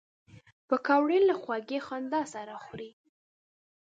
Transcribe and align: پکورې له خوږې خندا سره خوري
پکورې 0.67 1.19
له 1.29 1.35
خوږې 1.41 1.79
خندا 1.87 2.21
سره 2.33 2.53
خوري 2.63 2.91